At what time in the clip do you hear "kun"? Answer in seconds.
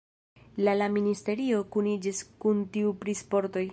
2.47-2.65